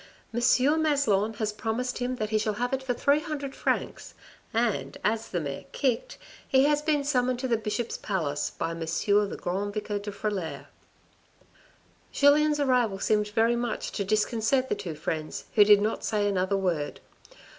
[0.33, 0.41] M.
[0.81, 4.15] Maslon has promised him that he shall have it for three hundred francs;
[4.51, 8.79] and, as the mayor kicked, he has been summoned to the bishop's palace by M.
[8.79, 10.69] the Grand Vicar de Frilair."
[12.11, 16.57] Julien's arrival seemed very much to disconcert the two friends who did not say another
[16.57, 16.99] word.